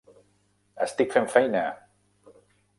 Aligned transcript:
Estic 0.85 1.13
fent 1.17 1.29
feina! 1.35 1.63